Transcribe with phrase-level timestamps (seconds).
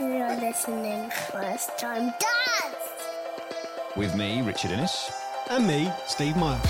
[0.00, 2.76] You're listening first time dads.
[3.96, 5.10] With me, Richard Innes.
[5.50, 6.60] And me, Steve Myall.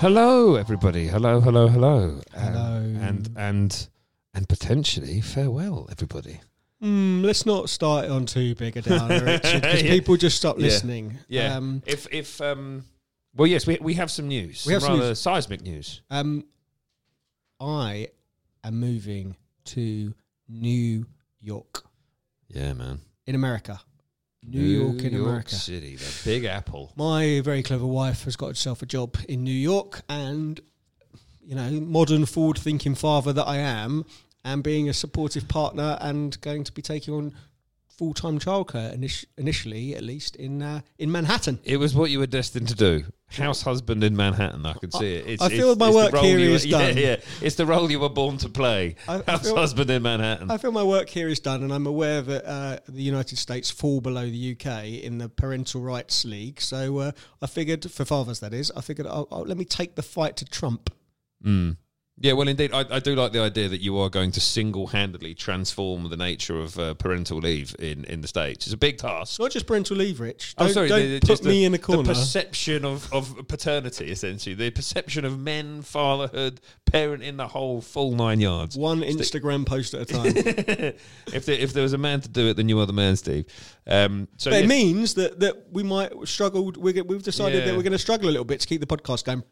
[0.00, 1.08] Hello, everybody.
[1.08, 2.20] Hello, hello, hello.
[2.32, 2.76] Hello.
[2.76, 3.88] Um, and and
[4.32, 6.40] and potentially farewell, everybody.
[6.80, 9.90] Mm, let's not start on too big a downer, Richard, because Yeah.
[9.90, 10.62] people just stop Yeah.
[10.66, 11.18] listening.
[11.28, 11.56] Yeah.
[11.56, 12.84] Um, if if um,
[13.38, 14.66] well, yes, we we have some news.
[14.66, 15.20] We have some rather news.
[15.20, 16.02] seismic news.
[16.10, 16.44] um,
[17.60, 18.08] I
[18.64, 20.14] am moving to
[20.48, 21.06] New
[21.40, 21.84] York
[22.48, 23.00] Yeah, man.
[23.26, 23.80] in America.
[24.42, 25.54] New, York in America.
[25.54, 26.92] City, the Big Apple.
[26.96, 30.60] My very clever wife has got herself a job in New York, and
[31.42, 34.04] you know, modern, forward-thinking father that I am,
[34.44, 37.34] and being a supportive partner, and going to be taking on
[37.98, 41.58] full-time childcare init- initially, at least in uh, in Manhattan.
[41.64, 43.04] It was what you were destined to do.
[43.30, 44.64] House husband in Manhattan.
[44.64, 45.26] I can see it.
[45.26, 46.96] It's, I feel it's- my it's work here you were- is done.
[46.96, 47.16] Yeah, yeah.
[47.42, 48.94] It's the role you were born to play.
[49.06, 50.50] I- I House feel- husband in Manhattan.
[50.50, 53.70] I feel my work here is done, and I'm aware that uh, the United States
[53.70, 56.60] fall below the UK in the Parental Rights League.
[56.60, 59.94] So uh, I figured, for fathers, that is, I figured, oh, oh, let me take
[59.96, 60.88] the fight to Trump.
[61.44, 61.76] Mm.
[62.20, 65.34] Yeah, well, indeed, I, I do like the idea that you are going to single-handedly
[65.34, 68.66] transform the nature of uh, parental leave in, in the states.
[68.66, 69.38] It's a big task.
[69.38, 70.54] Not just parental leave, Rich.
[70.58, 72.02] I'm Don't, sorry, don't the- put me the, in a corner.
[72.02, 76.60] The perception of, of paternity, essentially, the perception of men, fatherhood,
[76.90, 78.76] parenting, the whole full nine yards.
[78.76, 80.24] One Instagram post at a time.
[81.32, 83.14] if there, if there was a man to do it, then you are the man,
[83.14, 83.46] Steve.
[83.88, 86.70] Um, so but it means that, that we might struggle.
[86.70, 87.64] Go- we've decided Yeah.
[87.66, 89.42] that we're going to struggle a little bit to keep the podcast going.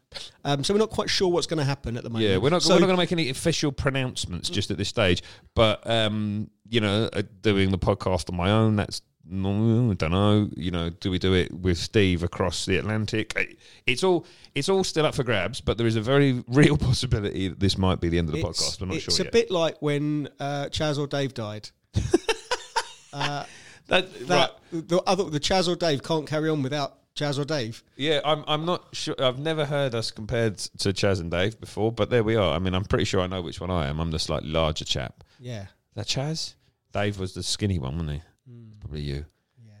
[0.45, 2.29] Um, so we're not quite sure what's going to happen at the moment.
[2.29, 4.89] yeah, we're not, So we're not going to make any official pronouncements just at this
[4.89, 5.23] stage.
[5.55, 10.11] But um, you know, uh, doing the podcast on my own, that's no, I don't
[10.11, 10.49] know.
[10.55, 13.33] You know, do we do it with Steve across the Atlantic?
[13.37, 13.43] Uh,
[13.85, 17.49] It's all it's all still up for grabs, but there is a very real possibility
[17.49, 18.81] that this might be the end of the it's, podcast.
[18.81, 19.33] I'm not it's sure It's a yet.
[19.33, 21.69] bit like when uh, Chas or Dave died.
[23.87, 24.87] that, That right.
[24.87, 27.83] the other the Chas or Dave can't carry on without Chas or Dave.
[27.95, 28.43] Yeah, I'm.
[28.47, 29.15] I'm not sure.
[29.19, 32.53] I've never heard us compared to Chas and Dave before, but there we are.
[32.55, 33.99] I mean, I'm pretty sure I know which one I am.
[33.99, 35.23] I'm the slightly larger chap.
[35.39, 35.63] Yeah.
[35.63, 36.55] Is that Chas?
[36.93, 38.21] Dave was the skinny one, wasn't he?
[38.79, 39.25] Probably you.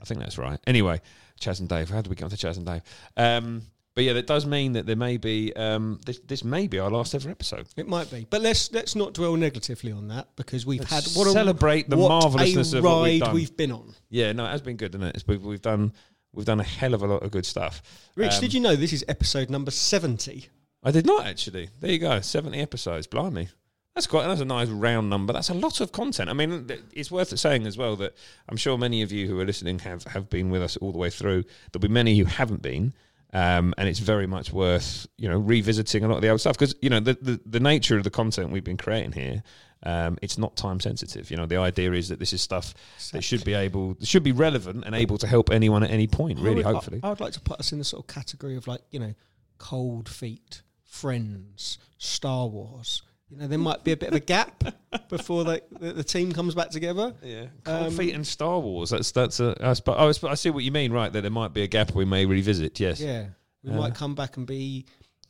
[0.01, 0.59] I think that's right.
[0.67, 1.01] Anyway,
[1.39, 1.89] Chas and Dave.
[1.89, 2.81] How did we get on to Chas and Dave?
[3.15, 3.61] Um,
[3.97, 5.51] but yeah, that does mean that there may be.
[5.55, 7.65] Um, this, this may be our last ever episode.
[7.75, 11.17] It might be, but let's let's not dwell negatively on that because we've Let's had
[11.17, 13.33] what a, celebrate the what marvellousness a of what we've ride done.
[13.33, 13.95] we've been on.
[14.11, 15.15] Yeah, no, it has been good, isn't it?
[15.15, 15.93] It's, we've, we've done.
[16.31, 17.81] We've done a hell of a lot of good stuff.
[18.15, 20.49] Rich, Um, did you know this is episode number seventy?
[20.83, 21.69] I did not actually.
[21.79, 23.07] There you go, seventy episodes.
[23.07, 23.47] Blimey,
[23.95, 24.27] that's quite.
[24.27, 25.33] That's a nice round number.
[25.33, 26.29] That's a lot of content.
[26.29, 28.13] I mean, it's worth saying as well that
[28.47, 30.99] I'm sure many of you who are listening have have been with us all the
[30.99, 31.45] way through.
[31.71, 32.93] There'll be many who haven't been.
[33.33, 36.57] Um, and it's very much worth you know revisiting a lot of the old stuff.
[36.57, 39.43] Because you know the, the the nature of the content we've been creating here
[39.83, 41.29] um, it's not time sensitive.
[41.29, 42.73] You know the idea is that this is stuff
[43.11, 46.39] that should be able should be relevant and able to help anyone at any point
[46.39, 46.99] really I would, hopefully.
[47.03, 48.99] I, I would like to put us in the sort of category of like you
[48.99, 49.13] know,
[49.57, 53.03] cold feet, Friends, Star Wars.
[53.29, 54.63] You know, there might be a bit of a gap
[55.09, 57.13] before the, the, the team comes back together.
[57.21, 58.89] Yeah, Cold Um, Feet and Star Wars.
[58.91, 59.55] That's that's a.
[59.59, 60.93] I, sp- oh, I sp- I see what you mean.
[60.93, 62.79] Right, that there might be a gap we may revisit.
[62.79, 63.01] Yes.
[63.01, 63.25] Yeah,
[63.63, 64.85] we Uh, might come back and be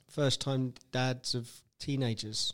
[0.09, 1.49] first time dads of
[1.79, 2.53] teenagers.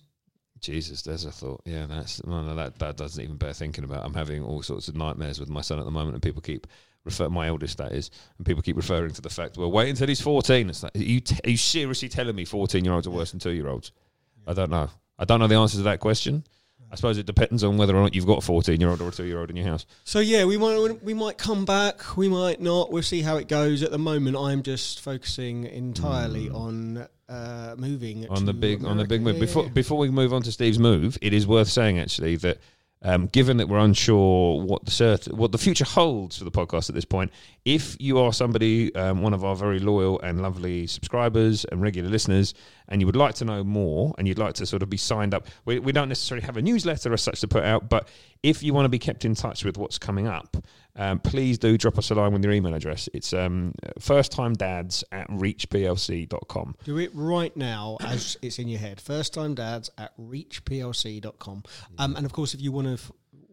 [0.62, 1.62] Jesus, there's a thought.
[1.66, 4.06] Yeah, that's no, no, that that doesn't even bear thinking about.
[4.06, 6.68] I'm having all sorts of nightmares with my son at the moment, and people keep
[7.04, 9.58] refer my eldest that is, and people keep referring to the fact.
[9.58, 10.70] Well, wait until he's 14.
[10.70, 13.32] It's like, are you t- are you seriously telling me 14 year olds are worse
[13.32, 13.92] than two year olds?
[14.48, 14.90] I don't know.
[15.18, 16.44] I don't know the answer to that question.
[16.92, 19.10] I suppose it depends on whether or not you've got a 14 year old or
[19.10, 19.88] a two year old in your house.
[20.04, 22.92] So yeah, we might we might come back, we might not.
[22.92, 23.82] We'll see how it goes.
[23.82, 29.06] At the moment, I'm just focusing entirely on uh, moving on the big on the
[29.06, 29.36] big move.
[29.36, 29.70] Yeah, Before yeah.
[29.70, 32.60] before we move on to Steve's move, it is worth saying actually that
[33.04, 36.90] um, given that we're unsure what the cert- what the future holds for the podcast
[36.90, 37.32] at this point,
[37.66, 42.10] if you are somebody, um, one of our very loyal and lovely subscribers and regular
[42.10, 42.54] listeners,
[42.88, 45.34] and you would like to know more and you'd like to sort of be signed
[45.34, 48.08] up, we, we don't necessarily have a newsletter as such to put out, but
[48.42, 50.58] if you want to be kept in touch with what's coming up,
[50.96, 53.10] um, please do drop us a line with your email address.
[53.14, 56.76] It's um, firsttimedads at reachplc.com.
[56.84, 59.02] Do it right now as it's in your head.
[59.02, 61.64] First time dads at reachplc.com.
[61.98, 63.12] Um, and of course, if you want to f-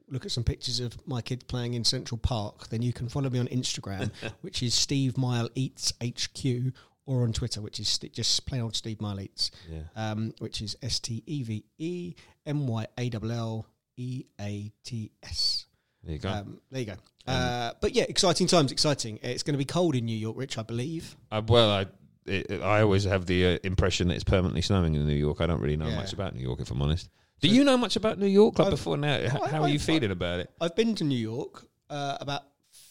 [0.09, 3.31] look at some pictures of my kids playing in Central Park, then you can follow
[3.31, 4.11] me on Instagram,
[4.43, 6.73] which is Steve Myall Eats HQ,
[7.07, 9.83] or on Twitter, which is st- just plain old Steve Myall Eats, Yeah.
[9.97, 12.15] um, which is S T E V E
[12.47, 13.67] M Y A L L
[13.97, 15.67] E A T S.
[16.05, 16.29] There you go.
[16.31, 16.95] Um, there you go.
[17.27, 19.19] Uh, but yeah, exciting times, exciting.
[19.23, 21.17] It's going to be cold in New York, Rich, I believe.
[21.31, 21.81] Uh, well, I,
[22.27, 25.41] it, it- I always have the uh, impression that it's permanently snowing in New York.
[25.41, 25.97] I don't really know Yeah.
[25.97, 27.09] much about New York, if I'm honest.
[27.41, 28.59] Do you know much about New York?
[28.59, 30.51] Like I've- before now, H- I- how are you feeling about it?
[30.61, 32.43] I've been to New York uh, about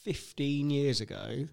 [0.04, 1.48] 15 years ago.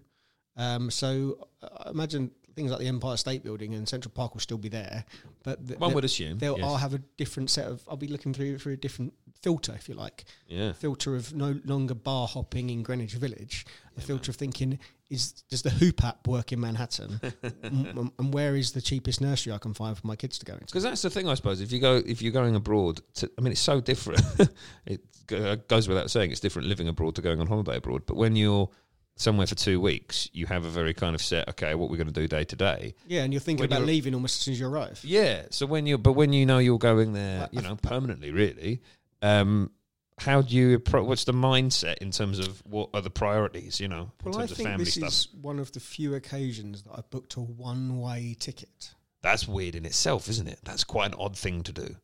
[0.55, 4.41] Um, so uh, I imagine things like the Empire State Building and Central Park will
[4.41, 5.05] still be there.
[5.43, 6.39] But th- One would assume.
[6.39, 6.65] they'll yes.
[6.65, 7.81] I'll have a different set of.
[7.87, 10.73] I'll be looking through through a different filter, if you like, yeah.
[10.73, 13.65] filter of no longer bar hopping in Greenwich Village.
[13.95, 17.21] A filter of thinking is does the Hoop app work in Manhattan,
[17.63, 20.53] and, and- where is the cheapest nursery I can find for my kids to go
[20.53, 20.65] into?
[20.65, 21.61] Because that's the thing, I suppose.
[21.61, 24.21] If you go, if you're going abroad, to, I mean, it's so different.
[24.87, 28.03] it go- goes without saying, it's different living abroad to going on holiday abroad.
[28.07, 28.69] But when you're
[29.17, 31.49] somewhere for two weeks, you have a very kind of set.
[31.49, 32.95] Okay, what we're going to do day to day.
[33.07, 34.99] Yeah, and you're thinking When about you're- leaving almost as soon as you arrive.
[35.03, 35.43] Yeah.
[35.51, 38.31] So when you're, but when you know you're going there, Well, you I know, permanently,
[38.31, 38.81] really.
[39.21, 39.71] Um,
[40.19, 43.87] how do you appro- what's the mindset in terms of what are the priorities you
[43.87, 46.15] know in Well, I terms of think family this stuff is one of the few
[46.15, 48.95] occasions that I've booked a one-way ticket.
[49.21, 51.95] that's weird in itself isn't it that's quite an odd thing to do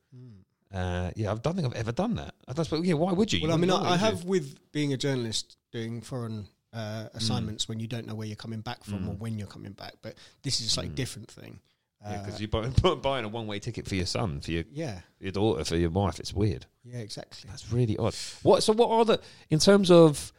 [0.74, 3.40] uh, yeah i don't think i've ever done that I thought, yeah why would you
[3.40, 7.68] You Well, I mean, I, I have with being a journalist doing foreign uh, assignments
[7.70, 10.16] when you don't know where you're coming back from or when you're coming back, but
[10.42, 11.60] this is a slightly different thing.
[12.02, 15.00] yeah Uh, because you're buying, buying a one-way ticket for your son for your, yeah,
[15.20, 17.50] your daughter for your wife it's weird yeah, exactly.
[17.50, 18.14] That's really odd.
[18.42, 18.62] What?
[18.62, 20.34] So, what are the in terms of?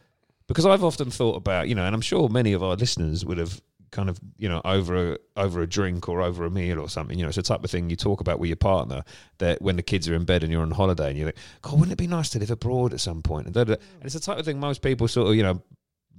[0.47, 3.39] Because I've often thought about you know, and I'm sure many of our listeners would
[3.39, 6.89] have kind of you know over a over a drink or over a meal or
[6.91, 7.19] something.
[7.19, 9.05] You know, it's the type of thing you talk about with your partner
[9.39, 11.75] that when the kids are in bed and you're on holiday and you're like, God,
[11.81, 13.47] wouldn't it be nice to live abroad at some point?
[13.47, 13.81] And, da, da, da.
[13.95, 15.63] and it's the type of thing most people sort of you know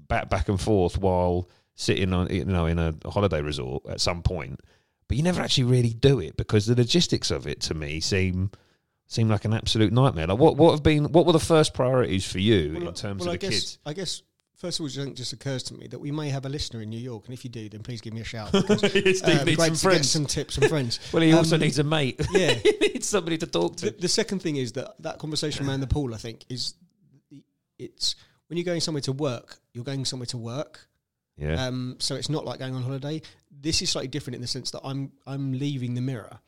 [0.07, 4.22] back back and forth while sitting on you know in a holiday resort at some
[4.22, 4.60] point.
[5.07, 8.50] But you never actually really do it because the logistics of it to me seem
[9.07, 10.28] seem like an absolute nightmare.
[10.28, 13.19] Like what what have been what were the first priorities for you Well, in terms
[13.22, 13.78] well, of I the guess, kids?
[13.86, 14.22] I guess
[14.56, 16.90] first of all, it just occurs to me that we may have a listener in
[16.90, 18.51] New York, and if you do, then please give me a shout.
[18.54, 21.00] because, uh, it'd be great to get some tips and friends.
[21.13, 22.19] Well, he also Um, needs a mate.
[22.31, 22.54] yeah.
[22.63, 24.01] he needs somebody to talk The, to.
[24.01, 26.74] the second thing is that that conversation around the pool, I think, is
[27.78, 28.16] it's
[28.47, 30.88] when you're going somewhere to work, you're going somewhere to work.
[31.38, 33.21] Yeah, Um, so it's not like going on holiday.
[33.51, 36.39] This is slightly different in the sense that I'm I'm leaving the mirror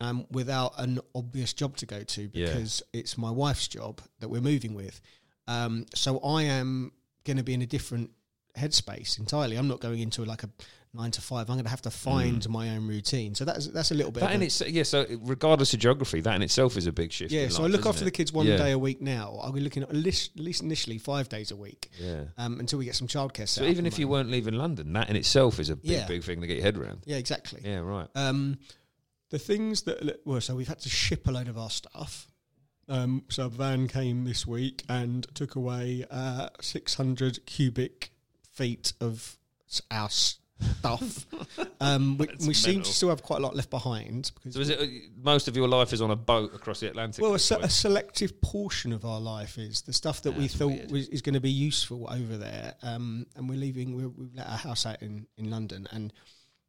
[0.00, 2.46] um, without an obvious job to go to Yeah.
[2.46, 5.00] because it's my wife's job that we're moving with.
[5.48, 6.92] Um, so I am
[7.24, 8.10] going to be in a different
[8.56, 9.56] headspace entirely.
[9.56, 10.50] I'm not going into like a
[10.94, 11.48] nine to five.
[11.48, 13.34] I'm going to have to find my own routine.
[13.34, 14.22] So that's that's a little bit.
[14.22, 14.50] Mm.
[14.50, 14.82] that in yeah.
[14.82, 17.32] So regardless of geography, that in itself is a big shift.
[17.32, 18.04] yeah, so I look after it?
[18.06, 18.56] the kids one Yeah.
[18.58, 19.38] day a week now.
[19.42, 22.24] I'll be looking at least, at least initially five days a week Yeah.
[22.36, 23.48] um, until we get some childcare.
[23.48, 26.06] set So even if you weren't leaving London, that in itself is a big, Yeah.
[26.06, 27.02] big thing to get your head around.
[27.06, 27.60] yeah, exactly.
[27.64, 28.08] Yeah, right.
[28.14, 28.58] Um,
[29.30, 32.26] the things that well, so we've had to ship a load of our stuff.
[32.88, 38.10] Um, so a van came this week and took away uh, 600 cubic
[38.50, 39.38] feet of
[39.90, 40.10] our
[40.62, 41.26] stuff.
[41.80, 44.60] um, we, That's we seem to still have quite a lot left behind because So
[44.60, 44.86] is it uh,
[45.22, 47.22] most of your life is on a boat across the Atlantic?
[47.22, 50.90] well, a, se- a selective portion of our life is the stuff that we thought
[50.90, 52.74] was, is going to be useful over there.
[52.82, 53.96] Um, and we're leaving.
[53.96, 56.12] We're, we've let our house out in, in London, and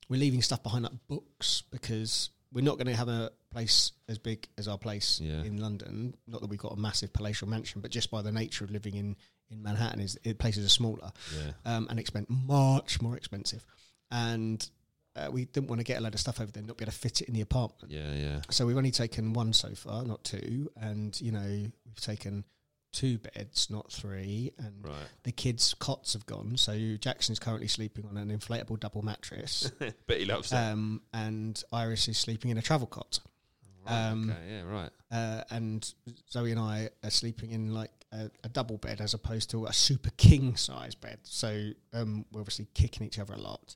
[0.09, 4.17] we're leaving stuff behind like books because we're not going to have a place as
[4.19, 5.41] big as our place Yeah.
[5.43, 6.15] in London.
[6.27, 8.95] Not that we've got a massive palatial mansion, but just by the nature of living
[8.95, 9.15] in
[9.49, 11.51] in Manhattan, is it, places are smaller yeah.
[11.65, 13.65] um, and expend much more expensive,
[14.11, 14.69] and.
[15.15, 16.91] Uh, we didn't want to get a load of stuff over there, not be able
[16.91, 17.93] to fit it in the apartment.
[17.93, 18.41] Yeah, yeah.
[18.49, 21.39] So we've only taken one so far, not two, and you know
[21.85, 22.45] we've taken
[22.93, 25.07] two beds, not three, and Right.
[25.23, 26.55] the kids' cots have gone.
[26.57, 29.69] So Jackson's currently sleeping on an inflatable double mattress,
[30.07, 30.71] Bet he loves that.
[30.71, 33.19] um, and Iris is sleeping in a travel cot,
[33.85, 34.91] Right, um, okay, yeah, right.
[35.11, 35.93] uh, and
[36.31, 39.73] Zoe and I are sleeping in like a, a double bed as opposed to a
[39.73, 41.17] super king size bed.
[41.23, 43.75] So um, we're obviously kicking each other a lot.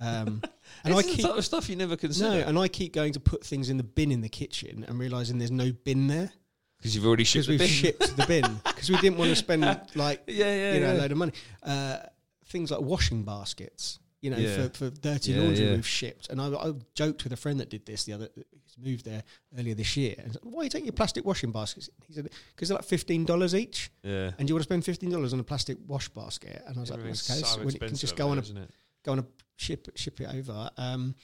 [0.00, 0.42] Um,
[0.84, 2.28] and I keep stuff you never consider.
[2.28, 4.96] no, and I keep going to put things in the bin in the kitchen and
[4.98, 6.30] realizing there's no bin there
[6.78, 7.72] because you've already because shipped we've the bin.
[7.74, 9.62] shipped the bin because we didn't want to spend
[9.94, 11.32] like Yeah, yeah, you know a load of money.
[11.62, 11.98] Uh,
[12.46, 14.68] things like washing baskets, you know, Yeah.
[14.68, 15.72] for, for dirty Yeah, laundry yeah.
[15.72, 16.30] we've shipped.
[16.30, 18.28] And I, I joked with a friend that did this the other.
[18.34, 19.22] He's moved there
[19.58, 20.14] earlier this year.
[20.18, 21.90] And said, Why are you taking your plastic washing baskets?
[22.06, 24.30] He said because they're like fifteen dollars each, Yeah.
[24.38, 26.62] and you want to spend fifteen dollars on a plastic wash basket.
[26.66, 28.70] And I was like, okay, so so when it can just go on a it?
[29.04, 29.24] go on a
[29.56, 30.70] ship ship it over.
[30.76, 31.14] Um,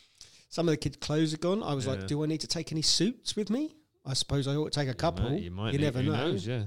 [0.50, 1.62] some of the kids' clothes are gone.
[1.62, 1.92] I was Yeah.
[1.92, 3.74] like, do I need to take any suits with me?
[4.06, 5.30] I suppose I ought to take a You couple.
[5.30, 5.72] might- You might.
[5.72, 6.12] You never know.
[6.12, 6.64] knows, yeah.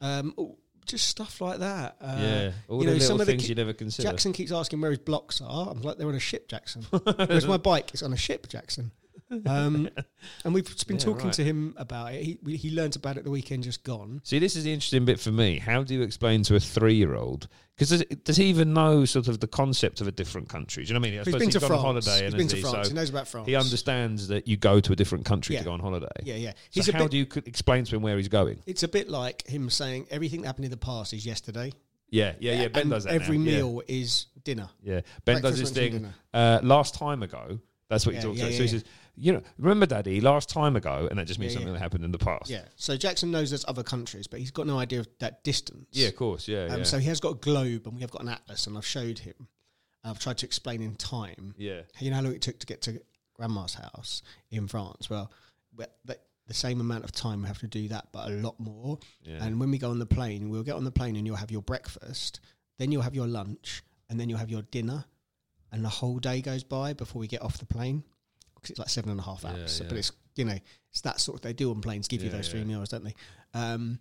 [0.00, 0.56] Um, oh,
[0.86, 1.96] just stuff like that.
[2.00, 2.52] Uh, yeah.
[2.68, 4.08] All you the know, some little of the things ki- you never consider.
[4.08, 5.68] Jackson keeps asking where his blocks are.
[5.70, 6.82] I'm like, they're on a ship, Jackson.
[7.16, 7.90] Where's my bike?
[7.92, 8.90] It's on a ship, Jackson.
[9.46, 9.88] Um,
[10.44, 11.34] and we've been Yeah, talking right.
[11.34, 12.22] to him about it.
[12.24, 14.20] He we- he learnt about it the weekend just gone.
[14.24, 15.58] See, this is the interesting bit for me.
[15.58, 17.48] How do you explain to a three-year-old?
[17.76, 20.84] Because does, does he even know sort of the concept of a different country?
[20.84, 21.20] Do you know what I mean?
[21.20, 21.78] I He's been to gone France.
[21.80, 22.62] on holiday, He's been to he?
[22.62, 22.88] France.
[22.88, 23.46] So he knows about France.
[23.46, 25.60] he understands that you go to a different country Yeah.
[25.60, 26.06] to go on holiday.
[26.24, 26.50] Yeah, yeah.
[26.50, 27.10] So He's a how bit.
[27.12, 28.58] do you explain to him where he's going?
[28.66, 31.72] it's a bit like him saying everything that happened in the past is yesterday.
[32.10, 32.68] Yeah, yeah, yeah.
[32.68, 33.12] Ben and does that.
[33.14, 33.44] Every now.
[33.50, 33.56] Yeah.
[33.58, 34.68] meal is dinner.
[34.82, 36.12] Yeah, Ben Breakfast, does this thing.
[36.34, 38.52] Uh, last time ago, that's what Yeah, he talks yeah, about.
[38.52, 38.84] yeah, so he says,
[39.16, 41.78] you know, remember, Daddy, last time ago, and that just means Yeah, something yeah.
[41.78, 42.48] that happened in the past.
[42.50, 42.64] Yeah.
[42.76, 45.86] So Jackson knows there's other countries, but he's got no idea of that distance.
[45.92, 46.84] yeah, of course, yeah, Um, yeah.
[46.84, 49.18] So he has got a globe, and we have got an atlas, and I've showed
[49.20, 49.48] him.
[50.02, 51.54] I've tried to explain in time.
[51.58, 53.02] yeah, You know how long it took to get to
[53.34, 55.10] Grandma's house in France?
[55.10, 55.30] Well,
[55.76, 58.58] we- the, the same amount of time we have to do that, but a lot
[58.58, 58.98] more.
[59.22, 59.44] yeah.
[59.44, 61.50] And when we go on the plane, we'll get on the plane and you'll have
[61.50, 62.40] your breakfast,
[62.78, 65.04] then you'll have your lunch, and then you'll have your dinner,
[65.70, 68.02] and the whole day goes by before we get off the plane
[68.60, 69.72] because it's like seven and a half Yeah, hours.
[69.72, 69.90] So- yeah.
[69.90, 70.58] But it's you know
[70.90, 72.66] it's that sort of they do on planes, give you Yeah, those three yeah.
[72.66, 73.14] meals, don't they?
[73.54, 73.98] Um,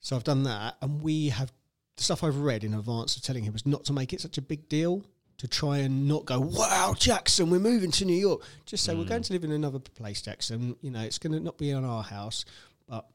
[0.00, 1.52] so I've done that, and we have
[1.96, 4.38] the stuff I've read in advance of telling him was not to make it such
[4.38, 5.04] a big deal.
[5.40, 8.40] To try and not go, wow, Jackson, we're moving to New York.
[8.64, 9.08] Just say we're Mm.
[9.08, 10.76] going to live in another place, Jackson.
[10.80, 12.46] You know, it's going to not be on our house,
[12.88, 13.06] but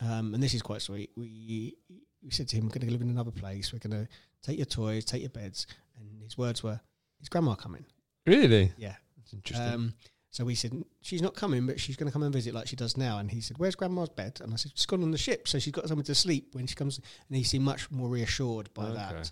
[0.00, 1.10] um, and this is quite sweet.
[1.16, 1.76] We
[2.20, 3.72] we said to him, "We're going to live in another place.
[3.72, 4.08] We're going to
[4.42, 6.80] take your toys, take your beds." And his words were,
[7.20, 7.84] "Is Grandma coming?"
[8.26, 8.96] really, Yeah.
[9.32, 9.66] Interesting.
[9.66, 9.94] Um,
[10.30, 10.72] so we said,
[11.02, 13.30] "She's not coming, but she's going to come and visit like she does now." And
[13.30, 15.72] he said, "Where's Grandma's bed?" And I said, "She's gone on the ship, so she's
[15.72, 16.98] got somewhere to sleep when she comes."
[17.28, 18.94] And he seemed much more reassured by Okay.
[18.94, 19.30] that.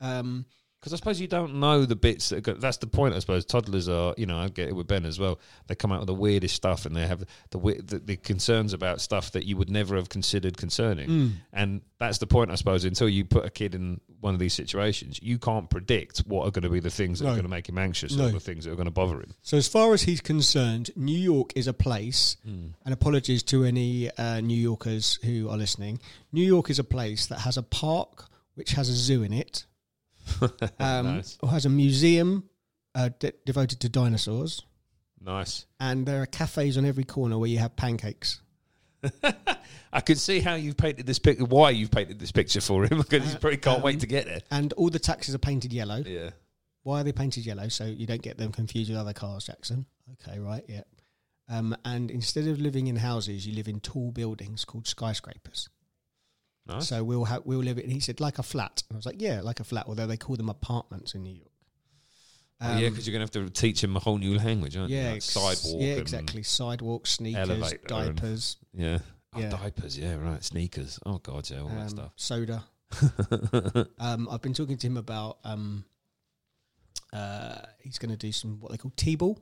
[0.00, 0.46] Um,
[0.80, 3.12] Because I suppose you don't know the bits that go, that's the point.
[3.12, 5.40] I suppose toddlers are, you know, I get it with Ben as well.
[5.66, 9.00] They come out with the weirdest stuff, and they have the the, the concerns about
[9.00, 11.08] stuff that you would never have considered concerning.
[11.08, 11.32] Mm.
[11.52, 12.84] And that's the point, I suppose.
[12.84, 16.52] Until you put a kid in one of these situations, you can't predict what are
[16.52, 17.30] going to be the things that No.
[17.32, 18.26] are going to make him anxious No.
[18.28, 19.34] or the things that are going to bother him.
[19.42, 24.10] So, as far as he's concerned, New York is a place, and apologies to any
[24.12, 25.98] uh, New Yorkers who are listening.
[26.30, 29.66] New York is a place that has a park which has a zoo in it,
[30.78, 31.38] um, Nice.
[31.48, 32.44] has a museum
[32.94, 34.62] uh, de- devoted to dinosaurs,
[35.20, 35.66] Nice.
[35.80, 38.40] and there are cafes on every corner where you have pancakes.
[39.92, 41.44] I can see how you've painted this picture.
[41.44, 44.06] Why you've painted this picture for him because he Uh, probably can't um, wait to
[44.06, 44.40] get there.
[44.50, 46.02] And all the taxis are painted yellow.
[46.04, 46.30] Yeah.
[46.82, 47.68] Why are they painted yellow?
[47.68, 49.86] So you don't get them confused with other cars, Jackson.
[50.26, 50.82] Okay, right, yeah.
[51.48, 55.68] Um, and instead of living in houses, you live in tall buildings called skyscrapers.
[56.68, 56.88] Nice.
[56.88, 57.84] So we'll ha- we'll live it.
[57.84, 58.82] And he said like a flat.
[58.88, 59.86] And I was like, yeah, like a flat.
[59.88, 61.48] Although they call them apartments in New York.
[62.60, 64.76] Oh, yeah, Um, because you're going to have to teach him a whole new language,
[64.76, 64.96] aren't you?
[64.98, 65.76] yeah, Like ex- sidewalk.
[65.80, 66.42] Yeah, exactly.
[66.42, 68.98] Sidewalk, sneakers, elevator and- diapers, Yeah.
[69.34, 69.50] Oh, Yeah.
[69.50, 69.96] diapers.
[69.98, 70.42] Yeah, right.
[70.42, 70.98] Sneakers.
[71.06, 72.12] Oh God, yeah, all that um, stuff.
[72.16, 72.64] soda.
[73.98, 75.38] um, I've been talking to him about.
[75.44, 75.84] Um,
[77.12, 79.38] uh, he's going to do some what they call t-ball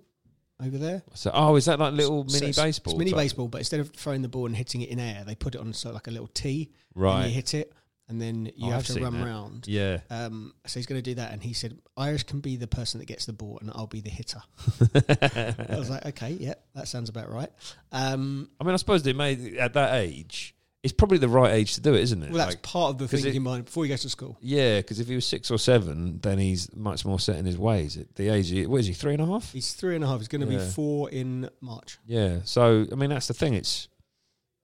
[0.65, 1.03] over there.
[1.15, 2.95] So, oh, is that like little So mini it's- baseball?
[2.95, 3.19] It's mini type?
[3.19, 5.61] baseball, but instead of throwing the ball and hitting it in air, they put it
[5.61, 6.73] on sort of like a little tee.
[6.95, 7.27] And Right.
[7.27, 7.73] you hit it,
[8.09, 9.25] and then you Oh, have I've to run that.
[9.27, 9.69] round.
[9.69, 10.01] Yeah.
[10.11, 13.01] Um, so he's going to do that, and he said Iris can be the person
[13.01, 14.41] that gets the ball, and I'll be the hitter.
[14.95, 17.51] I was like, okay, yeah, that sounds about right.
[17.93, 20.55] Um, I mean, I suppose they may at that age.
[20.83, 22.31] It's probably the right age to do it, isn't it?
[22.31, 24.37] well, that's Like, part of the thinking it- mind before he goes to school.
[24.41, 27.59] yeah, because if he was six or seven, then he's much more set in his
[27.59, 27.97] ways.
[27.97, 28.93] At the age, what is he?
[28.93, 29.53] Three and a half.
[29.53, 30.19] He's three and a half.
[30.21, 30.59] He's going to Yeah.
[30.61, 31.99] be four in March.
[32.07, 32.39] Yeah.
[32.45, 33.55] So I mean, that's the thing.
[33.55, 33.89] It's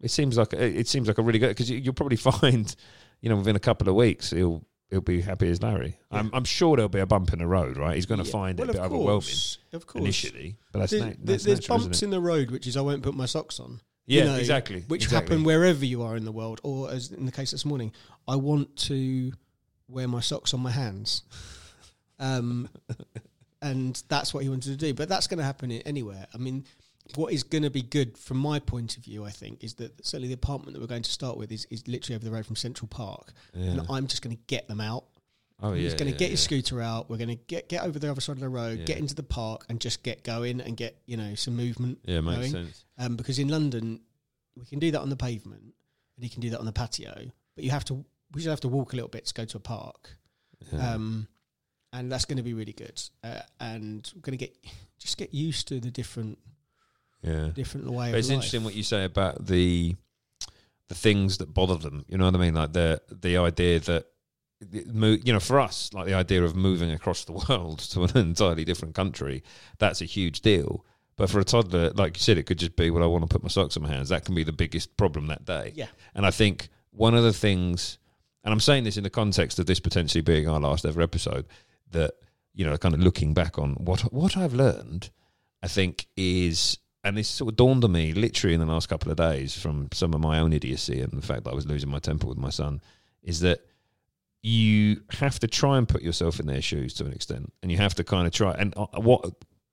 [0.00, 2.74] it seems like it seems like a really good because you, you'll probably find,
[3.20, 5.96] you know, within a couple of weeks he'll he'll be happy as Larry.
[6.12, 7.96] I'm I'm sure there'll be a bump in the road, right?
[7.96, 8.32] He's going to Yeah.
[8.32, 9.28] find well, it a bit of overwhelming
[9.72, 10.02] of course.
[10.04, 12.80] initially, but that's, There- na- that's there's natural, bumps in the road, which is I
[12.82, 13.80] won't put my socks on.
[14.06, 14.84] Yeah, you know, exactly.
[14.88, 15.36] Which exactly.
[15.36, 17.92] happen wherever you are in the world, or as in the case this morning,
[18.26, 19.32] I want to
[19.88, 21.22] wear my socks on my hands.
[22.18, 22.68] Um,
[23.62, 24.94] and that's what he wanted to do.
[24.94, 26.26] But that's going to happen anywhere.
[26.34, 26.64] I mean,
[27.14, 30.04] what is going to be good from my point of view, I think, is that
[30.04, 32.46] certainly the apartment that we're going to start with is, is literally over the road
[32.46, 33.32] from Central Park.
[33.54, 33.70] Yeah.
[33.70, 35.04] And I'm just going to get them out.
[35.62, 35.82] Oh yeah.
[35.82, 36.30] He's going to yeah, get yeah.
[36.32, 37.08] his scooter out.
[37.08, 39.22] We're going to get get over the other side of the road, get into the
[39.22, 41.98] park, and just get going and get you know some movement.
[42.04, 42.50] Yeah, makes going.
[42.50, 42.84] sense.
[42.98, 44.00] Um, because in London,
[44.58, 47.30] we can do that on the pavement, and you can do that on the patio.
[47.54, 48.04] But you have to,
[48.34, 50.10] we should have to walk a little bit to go to a park,
[50.78, 51.28] um,
[51.92, 53.00] and that's going to be really good.
[53.22, 54.56] Uh, and we're going to get
[54.98, 56.38] just get used to the different
[57.22, 57.50] yeah.
[57.54, 58.34] different way But of it's life.
[58.34, 59.94] interesting what you say about the
[60.88, 62.04] the things that bother them.
[62.08, 62.54] You know what I mean?
[62.54, 64.06] Like the the idea that
[64.70, 68.64] you know, for us, like the idea of moving across the world to an entirely
[68.64, 69.42] different country,
[69.78, 70.84] that's a huge deal.
[71.16, 73.28] But for a toddler, like you said, it could just be, well, I want to
[73.28, 74.08] put my socks on my hands.
[74.08, 75.72] That can be the biggest problem that day.
[75.74, 75.88] Yeah.
[76.14, 77.98] And I think one of the things,
[78.44, 81.46] and I'm saying this in the context of this potentially being our last ever episode,
[81.90, 82.14] that
[82.54, 85.10] you know, kind of looking back on what what I've learned,
[85.62, 89.10] I think is, and this sort of dawned on me literally in the last couple
[89.10, 91.90] of days from some of my own idiocy and the fact that I was losing
[91.90, 92.80] my temper with my son,
[93.22, 93.60] is that
[94.42, 97.78] you have to try and put yourself in their shoes to an extent, and you
[97.78, 98.52] have to kind of try.
[98.52, 99.24] And uh, what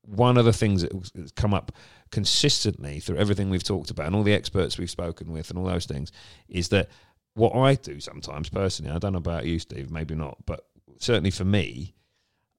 [0.03, 1.71] one of the things that come up
[2.11, 5.65] consistently through everything we've talked about and all the experts we've spoken with and all
[5.65, 6.11] those things
[6.47, 6.89] is that
[7.35, 10.65] what I do sometimes personally, I don't know about you, Steve, maybe not, but
[10.97, 11.93] certainly for me,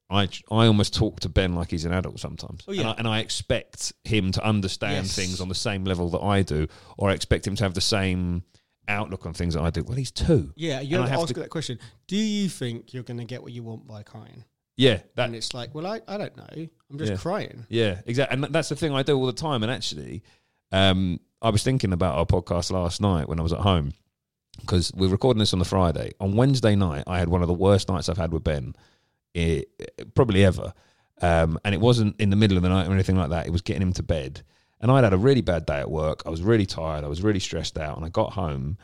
[0.08, 2.80] I I almost talk to Ben like he's an adult sometimes, Oh, yeah.
[2.82, 5.14] and, I, and I expect him to understand Yes.
[5.16, 6.66] things on the same level that I do,
[6.98, 8.42] or I expect him to have the same
[8.90, 9.82] outlook on things that I do.
[9.84, 10.52] Well, he's two.
[10.56, 11.78] Yeah, you And have to ask to- that question.
[12.06, 14.44] Do you think you're going to get what you want by crying?
[14.76, 16.46] Yeah, that And it's like, well, I, I don't know.
[16.90, 17.18] I'm just Yeah.
[17.18, 17.66] crying.
[17.68, 18.34] Yeah, exactly.
[18.34, 19.62] And that's the thing I do all the time.
[19.62, 20.22] And actually,
[20.72, 23.92] um, I was thinking about our podcast last night when I was at home
[24.60, 26.12] because we're recording this on the Friday.
[26.20, 28.74] On Wednesday night, I had one of the worst nights I've had with Ben,
[29.34, 29.62] eh,
[30.14, 30.72] probably ever.
[31.22, 33.46] Um, and it wasn't in the middle of the night or anything like that.
[33.46, 34.42] It was getting him to bed.
[34.80, 36.22] And I'd had a really bad day at work.
[36.24, 37.04] I was really tired.
[37.04, 37.96] I was really stressed out.
[37.96, 38.78] And I got home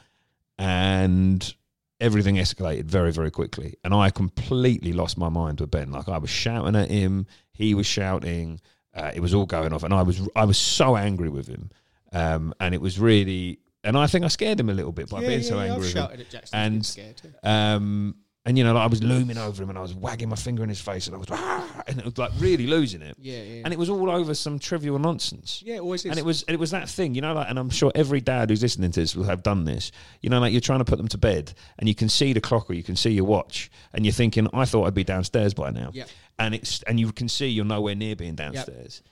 [0.58, 1.54] and
[2.00, 3.74] everything escalated very, very quickly.
[3.84, 5.90] And I completely lost my mind with Ben.
[5.92, 8.60] Like I was shouting at him, he was shouting.
[8.94, 11.68] Uh, it was all going off, and I was I was so angry with him,
[12.14, 13.58] um, and it was really.
[13.84, 15.70] And I think I scared him a little bit by yeah, being yeah, so angry
[15.72, 15.92] I've with him.
[15.92, 16.58] shouted at Jackson.
[16.58, 17.16] And- And scared.
[17.18, 17.32] too.
[17.42, 20.36] Um, and you know, like I was looming over him, and I was wagging my
[20.36, 23.16] finger in his face, and I was, "Ah," and it was like really losing it.
[23.20, 23.62] Yeah, yeah.
[23.64, 25.62] And it was all over some trivial nonsense.
[25.66, 26.10] yeah, it always is.
[26.10, 28.20] And it was and it was that thing, you know, like, and I'm sure every
[28.20, 29.90] dad who's listening to this will have done this.
[30.22, 32.40] You know, like you're trying to put them to bed, and you can see the
[32.40, 35.52] clock or you can see your watch, and you're thinking, I thought I'd be downstairs
[35.52, 35.90] by now.
[35.92, 36.04] Yeah.
[36.38, 39.02] And it's and you can see you're nowhere near being downstairs.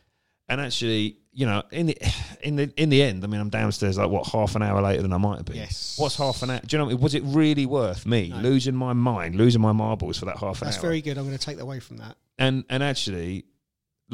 [0.49, 1.97] And actually, you know, in the
[2.43, 5.03] in the in the end, I mean, I'm downstairs like what half an hour later
[5.03, 5.57] than I might have been.
[5.57, 5.97] Yes.
[5.99, 6.61] What's half an hour?
[6.65, 6.85] Do you know?
[6.85, 7.03] what I mean?
[7.03, 8.37] Was it really worth me No.
[8.39, 10.67] losing my mind, losing my marbles for that half an That's hour?
[10.69, 11.17] That's very good.
[11.19, 12.17] I'm going to take that away from that.
[12.39, 13.47] And and actually,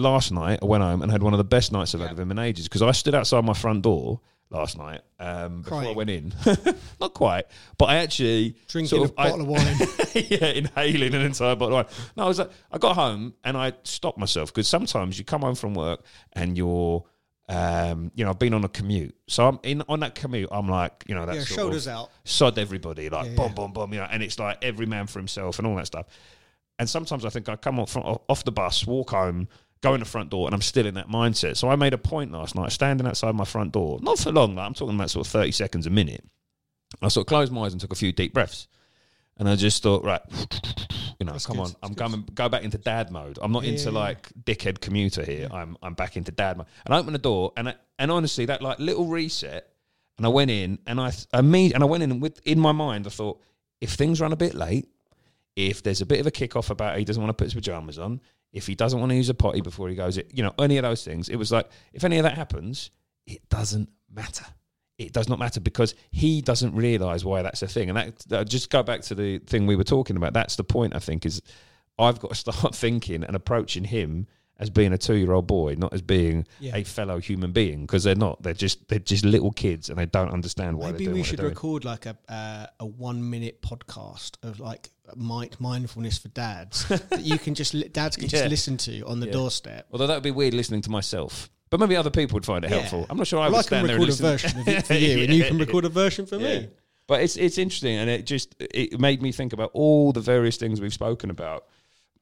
[0.01, 2.13] last night I went home and had one of the best nights I've had Yeah.
[2.13, 5.83] with him in ages because I stood outside my front door last night um, before
[5.85, 6.33] I went in.
[7.01, 7.45] Not quite,
[7.79, 9.77] but I actually Drinking sort a of- I- bottle of wine.
[10.29, 11.97] yeah, inhaling an entire bottle of wine.
[12.17, 15.43] No, I was like, I got home and I stopped myself because sometimes you come
[15.43, 17.05] home from work and you're.
[17.49, 20.49] Um, you know, I've been on a commute, so I'm in on that commute.
[20.53, 22.11] I'm like, you know, that yeah, shoulders of, out.
[22.23, 23.53] sod everybody, like Yeah, boom, yeah.
[23.55, 26.07] boom, boom, you know, and it's like every man for himself and all that stuff.
[26.79, 29.49] And sometimes I think I come off, off the bus, walk home,
[29.83, 31.57] go in the front door, and I'm still in that mindset.
[31.57, 34.55] So I made a point last night, standing outside my front door, not for long,
[34.57, 36.25] like I'm talking about sort of 30 seconds a minute.
[37.01, 38.67] I sort of closed my eyes and took a few deep breaths.
[39.39, 40.21] And I just thought, right,
[41.19, 42.11] you know, That's come good, on, that's I'm good.
[42.11, 43.39] going go back into dad mode.
[43.41, 43.99] I'm not Yeah, into yeah, yeah.
[43.99, 45.49] like dickhead commuter here.
[45.51, 46.67] I'm I'm back into dad mode.
[46.85, 49.67] And I opened the door, and I, and honestly, that like little reset,
[50.19, 52.73] and I went in, and I I made, and I went in with in my
[52.73, 53.41] mind, I thought,
[53.81, 54.89] if things run a bit late,
[55.57, 57.55] if there's a bit of a kick off about he doesn't want to put his
[57.55, 58.21] pajamas on,
[58.53, 60.77] if he doesn't want to use a potty before he goes, it, you know, any
[60.77, 62.91] of those things, it was like if any of that happens,
[63.27, 64.45] it doesn't matter.
[64.99, 67.89] It does not matter because he doesn't realise why that's a thing.
[67.89, 70.35] And that, that just go back to the thing we were talking about.
[70.35, 70.95] That's the point.
[70.95, 71.41] I think is
[71.99, 74.27] I've got to start thinking and approaching him
[74.59, 76.77] as being a two-year-old boy, not as being Yeah.
[76.77, 78.43] a fellow human being, because they're not.
[78.43, 80.93] They're just they're just little kids and they don't understand why.
[80.93, 86.19] Maybe we should record like a uh, a one minute podcast of like mind mindfulness
[86.19, 88.31] for dads that you can just li- dads can Yeah.
[88.31, 89.33] just listen to on the Yeah.
[89.33, 89.87] doorstep.
[89.93, 91.51] Although that would be weird listening to myself.
[91.71, 92.79] But maybe other people would find it Yeah.
[92.79, 93.07] helpful.
[93.09, 94.49] I'm not sure I Well, would I can stand there and record a listen.
[94.51, 95.65] version of it for you, and you can Yeah.
[95.65, 96.61] record a version for Yeah.
[96.61, 96.69] me.
[97.07, 100.57] But it's it's interesting, and it just it made me think about all the various
[100.57, 101.67] things we've spoken about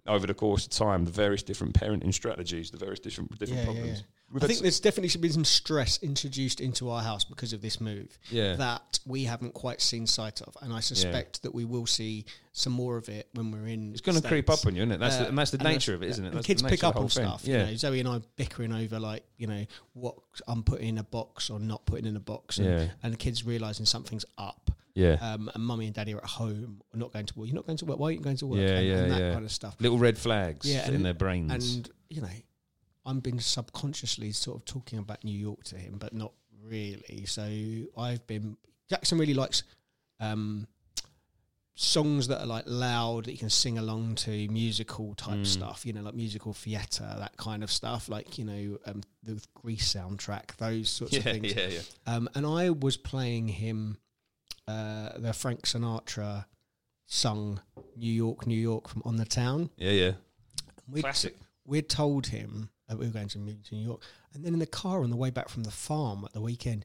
[0.07, 3.59] over the course of time, the various different parenting strategies, the various different different Yeah,
[3.59, 3.98] yeah, problems.
[4.01, 4.05] yeah.
[4.35, 8.19] I think there's definitely been some stress introduced into our house because of this move
[8.31, 8.57] Yeah.
[8.57, 12.73] that we haven't quite seen sight of, and I suspect that we will see some
[12.75, 13.93] more of it when we're in.
[13.93, 14.99] it's going to creep up on you, isn't it?
[14.99, 16.35] That's the, Uh, and that's the and nature that's- of it, isn't it?
[16.35, 17.25] That's kids the pick up on thing.
[17.25, 17.45] stuff.
[17.47, 17.64] Yeah.
[17.64, 19.64] You know, Zoe and I bickering over like you know
[19.95, 22.88] what I'm putting in a box or not putting in a box, and, Yeah.
[23.03, 24.71] and the kids realizing something's up.
[24.95, 25.12] yeah.
[25.21, 27.47] Um, and mummy and daddy are at home, or not going to work.
[27.47, 27.99] You're not going to work.
[28.01, 28.59] Why aren't you going to work?
[28.61, 29.33] Yeah, and, yeah, and that yeah.
[29.33, 29.77] kind of stuff.
[29.81, 31.53] Little red flags Yeah, in their brains.
[31.77, 32.29] And you know,
[33.07, 36.33] I'm been subconsciously sort of talking about New York to him, but not
[36.65, 37.25] really.
[37.27, 37.43] So
[37.97, 38.57] I've been.
[38.89, 39.63] Jackson really likes
[40.21, 40.67] um,
[41.75, 45.47] songs that are like loud that you can sing along to, musical type Mm.
[45.47, 45.87] stuff.
[45.87, 48.09] You know, like musical theatre, that kind of stuff.
[48.09, 51.55] Like you know, um, the Grease soundtrack, those sorts yeah, of things.
[51.55, 51.81] yeah, yeah.
[52.07, 53.99] Um, and I was playing him
[54.67, 56.45] uh, the Frank Sinatra
[57.07, 57.61] sung
[57.97, 59.71] "New York, New York" from On the Town.
[59.77, 60.13] Yeah, yeah.
[60.91, 61.37] We'd, Classic.
[61.67, 64.03] we'd told him that we were going to to New York,
[64.35, 66.85] and then in the car on the way back from the farm at the weekend,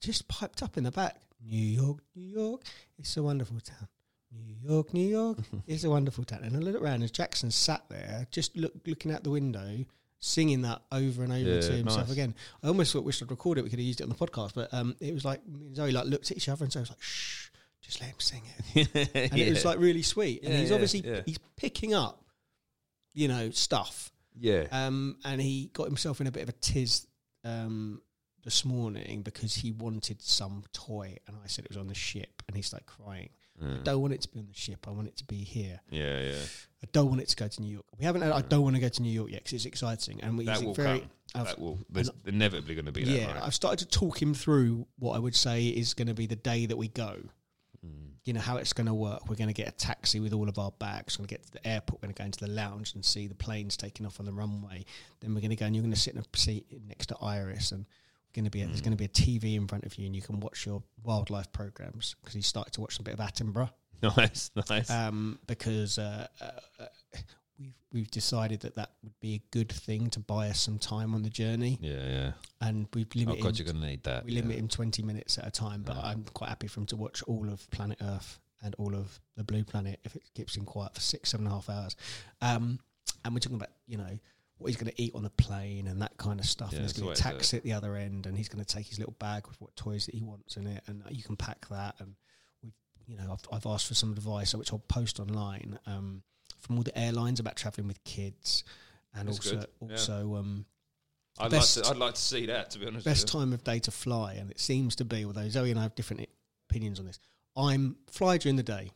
[0.00, 2.62] just piped up in the back, "New York, New York,
[2.98, 3.88] it's a wonderful town."
[4.32, 6.40] New York, New York, it's a wonderful town.
[6.42, 9.84] And I looked around as Jackson sat there, just look, looking out the window
[10.18, 12.12] singing that over and over Yeah, to himself nice.
[12.12, 12.34] again.
[12.62, 13.64] I almost thought wished I'd recorded it.
[13.64, 15.40] We could have used it on the podcast, but um, it was like
[15.74, 17.48] Zoe like looked at each other and Zoe was like, "Shh,
[17.82, 18.42] just let him sing
[18.74, 18.88] it."
[19.32, 20.42] And it was like really sweet.
[20.42, 21.20] And Yeah, he's obviously yeah.
[21.24, 22.24] he's picking up,
[23.14, 24.10] you know, stuff.
[24.38, 27.06] Yeah, Um, and he got himself in a bit of a tiz
[27.44, 28.00] um,
[28.44, 32.42] this morning because he wanted some toy, and I said it was on the ship,
[32.46, 33.30] and he started crying.
[33.58, 34.86] I don't want it to be on the ship.
[34.86, 35.80] I want it to be here.
[35.90, 36.34] yeah, yeah.
[36.84, 37.86] I don't want it to go to New York.
[37.98, 38.22] We haven't.
[38.22, 40.62] I don't want to go to New York yet because it's exciting, and we That
[40.62, 41.00] will very.
[41.00, 41.10] come.
[41.34, 41.78] I've- that will.
[41.88, 43.10] There's inevitably going to be that.
[43.10, 43.42] yeah, right?
[43.44, 46.36] I've started to talk him through what I would say is going to be the
[46.36, 47.16] day that we go.
[48.26, 48.28] Mm.
[48.28, 49.28] You know how it's going to work.
[49.28, 51.18] We're going to get a taxi with all of our bags.
[51.18, 52.02] We're going to get to the airport.
[52.02, 54.32] We're going to go into the lounge and see the planes taking off on the
[54.32, 54.84] runway.
[55.20, 57.16] Then we're going to go and you're going to sit in a seat next to
[57.22, 59.96] Iris and we're going to be there's going to be a TV in front of
[59.96, 63.14] you and you can watch your wildlife programs because he started to watch a bit
[63.14, 63.70] of Attenborough
[64.16, 64.90] Nice, nice.
[64.90, 66.86] um, because uh, uh, uh,
[67.58, 71.14] we've we've decided that that would be a good thing to buy us some time
[71.14, 72.32] on the journey, yeah, yeah.
[72.60, 73.34] and we've Oh.
[73.42, 74.24] God, you're going to need that.
[74.24, 74.42] we yeah.
[74.42, 75.96] limit him twenty minutes at a time, but.
[75.96, 79.44] I'm quite happy for him to watch all of Planet Earth and all of the
[79.44, 81.96] Blue Planet if it keeps him quiet for six seven and a half hours.
[82.40, 82.78] Um,
[83.24, 84.18] and we're talking about you know
[84.58, 86.70] what he's going to eat on the plane and that kind of stuff.
[86.72, 88.64] Yeah, and there's that's going to a taxi at the other end, and he's going
[88.64, 91.22] to take his little bag with what toys that he wants in it, and you
[91.22, 91.96] can pack that.
[91.98, 92.14] And
[93.06, 96.22] you know I've, I've asked for some advice, which I'll post online um,
[96.66, 98.64] from all the airlines about traveling with kids,
[99.14, 99.90] and That's also good, yeah.
[99.92, 100.34] also.
[100.36, 100.66] Um,
[101.38, 101.90] I'd best- like to.
[101.90, 102.70] I'd like to see that.
[102.70, 105.48] To be honest, best time of day to fly, and it seems to be, although
[105.48, 106.28] Zoe and I have different
[106.68, 107.18] opinions on this.
[107.56, 108.90] I'm fly during the day.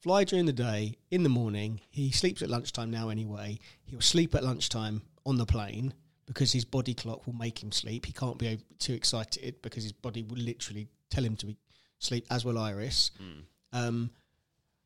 [0.00, 1.80] Fly during the day in the morning.
[1.90, 3.58] He sleeps at lunchtime now anyway.
[3.84, 5.92] He'll sleep at lunchtime on the plane
[6.24, 8.06] because his body clock will make him sleep.
[8.06, 11.56] He can't be too excited because his body will literally tell him to be
[11.98, 13.10] sleep, as will Iris.
[13.74, 14.10] Um,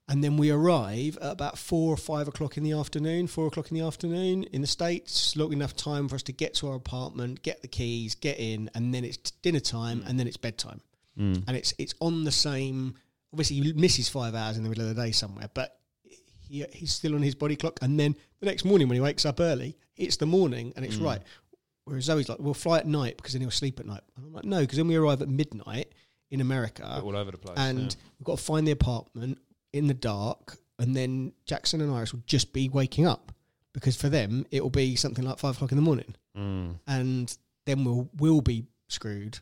[0.09, 3.71] and then we arrive at about four or five o'clock in the afternoon, four o'clock
[3.71, 6.77] in the afternoon in the States, long enough time for us to get to our
[6.77, 10.09] apartment, get the keys, get in, and then it's dinner time mm.
[10.09, 10.81] and then it's bedtime.
[11.19, 11.45] Mm.
[11.47, 12.97] And it's it's on the same
[13.35, 15.79] obviously he misses five hours in the middle of the day somewhere, but
[16.49, 17.79] he, he's still on his body clock.
[17.83, 20.97] And then the next morning when he wakes up early, it's the morning and it's
[20.97, 21.05] mm.
[21.05, 21.23] right.
[21.85, 24.03] Whereas Zoe's like, we'll fly at night because then he'll sleep at night.
[24.17, 25.93] And I'm like, no, because then we arrive at midnight
[26.31, 27.59] in America all over the place.
[27.59, 27.99] and yeah.
[28.19, 29.39] we've got to find the apartment
[29.75, 33.33] in the dark, and then Jackson and Iris will just be waking up
[33.73, 37.37] because for them it will be something like five o'clock in the morning, Mm, and
[37.67, 39.39] then we'll we'll be screwed.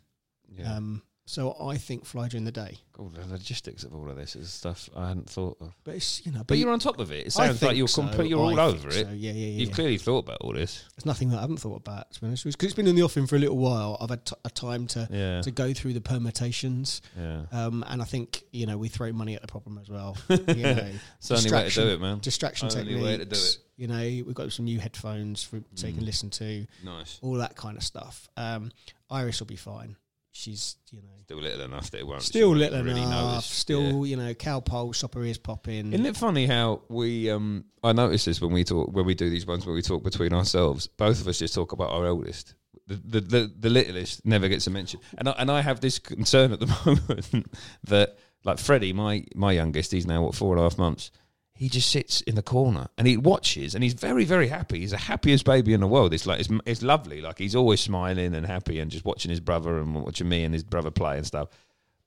[0.49, 0.77] yeah.
[0.77, 4.35] Um, so I think fly during the day, God, the logistics of all of this
[4.37, 5.73] is stuff I hadn't thought of.
[5.85, 7.27] but it's you know, But you're on top of it.
[7.29, 8.03] It sounds like you're so.
[8.03, 8.29] complete.
[8.29, 8.99] You're I all over so.
[8.99, 9.07] it.
[9.17, 9.47] Yeah, yeah, yeah.
[9.61, 9.75] You've yeah.
[9.75, 10.85] clearly thought about all this.
[10.97, 12.11] It's nothing that I haven't thought about.
[12.13, 13.97] To be honest, because it's been in the offing for a little while.
[14.01, 17.43] I've had t- a time to Yeah, to go through the permutations, yeah.
[17.53, 20.17] um, and I think you know we throw money at the problem as well.
[20.29, 22.19] You know, It's the only way to distraction- do it, man.
[22.21, 23.05] distraction Only techniques.
[23.05, 23.59] way to do it.
[23.77, 26.07] You know, we've got some new headphones for, so you can Mm.
[26.07, 27.19] listen to Nice.
[27.23, 28.29] all that kind of stuff.
[28.37, 28.71] Um,
[29.11, 29.97] Iris will be fine.
[30.35, 32.23] She's you know Still little enough that it won't.
[32.23, 33.33] still won't little really enough.
[33.35, 33.45] notice.
[33.47, 35.93] Still you know Calpol, stop her ears popping.
[35.93, 37.31] Isn't it funny how we?
[37.31, 40.03] Um, I notice this when we talk when we do these ones where we talk
[40.03, 40.87] between ourselves.
[40.87, 42.55] Both of us just talk about our eldest.
[42.87, 45.99] The the the, the littlest never gets a mention, and I, and I have this
[45.99, 47.47] concern at the moment
[47.85, 51.11] that like Freddie, my my youngest, he's now what four and a half months.
[51.55, 54.81] He just sits in the corner and he watches, and he's very very happy.
[54.81, 56.13] He's the happiest baby in the world.
[56.13, 57.21] It's like it's it's lovely.
[57.21, 60.55] Like he's always smiling and happy, and just watching his brother and watching me and
[60.55, 61.49] his brother play and stuff.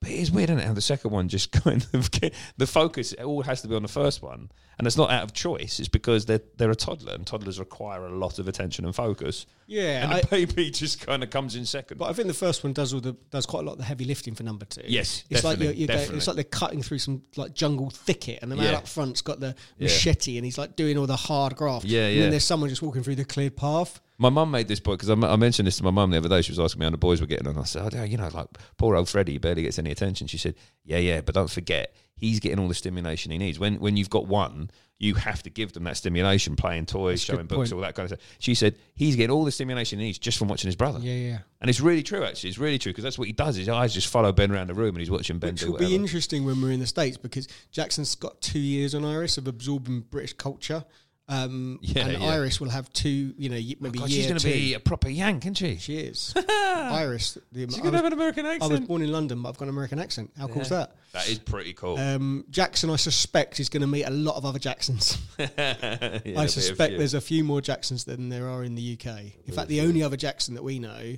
[0.02, 0.66] But it is weird, isn't it?
[0.66, 2.10] How the second one just kind of
[2.58, 5.22] the focus it all has to be on the first one, and it's not out
[5.22, 5.80] of choice.
[5.80, 9.46] It's because they're they're a toddler, and toddlers require a lot of attention and focus.
[9.66, 11.96] yeah, And I, the baby just kind of comes in second.
[11.96, 13.84] but I think the first one does all the does quite a lot of the
[13.84, 14.82] heavy lifting for number two.
[14.86, 18.40] Yes, it's like you're, you're going, it's like they're cutting through some like jungle thicket,
[18.42, 18.78] and the man Yeah.
[18.78, 19.84] up front's got the Yeah.
[19.86, 21.86] machete, and he's like doing all the hard graft.
[21.86, 22.20] Yeah, And yeah.
[22.22, 24.00] then there's someone just walking through the cleared path.
[24.18, 26.16] My mum made this point because I, m- I mentioned this to my mum the
[26.16, 26.40] other day.
[26.42, 27.58] She was asking me how the boys were getting on.
[27.58, 28.46] I said, "Oh, you know, like
[28.78, 32.40] poor old Freddie barely gets any attention." She said, "Yeah, yeah, but don't forget, he's
[32.40, 33.58] getting all the stimulation he needs.
[33.58, 37.24] When when you've got one, you have to give them that stimulation, playing toys, That's
[37.24, 37.72] showing books, point.
[37.74, 40.38] all that kind of stuff." She said, "He's getting all the stimulation he needs just
[40.38, 41.38] from watching his brother." Yeah, yeah.
[41.60, 42.48] And it's really true, actually.
[42.50, 43.56] It's really true because that's what he does.
[43.56, 45.78] His eyes just follow Ben around the room and he's watching Ben Which do will
[45.78, 49.46] be interesting when we're in the States because Jackson's got two years on Iris of
[49.46, 50.84] absorbing British culture.
[51.28, 52.28] Um, Yeah, and yeah.
[52.28, 54.80] Iris will have two, you know, y- maybe God, year she's going to be a
[54.80, 55.76] proper Yank, isn't she?
[55.76, 56.32] She is.
[56.48, 57.36] Iris.
[57.50, 58.62] The, She's going to have an American accent.
[58.62, 60.30] I was born in London, but I've got an American accent.
[60.38, 60.94] How cool is that?
[61.12, 61.98] That is pretty cool.
[61.98, 65.18] Um, Jackson, I suspect, is going to meet a lot of other Jacksons.
[65.38, 66.98] Yeah, I a suspect few.
[66.98, 69.16] there's a few more Jacksons than there are in the UK.
[69.46, 71.16] In fact, the only other Jackson that we know